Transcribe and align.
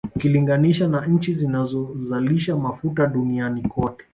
Ukilinganisha 0.15 0.87
na 0.87 1.05
nchi 1.05 1.33
zinazozalisha 1.33 2.57
Mafuta 2.57 3.07
duniani 3.07 3.61
kote 3.61 4.05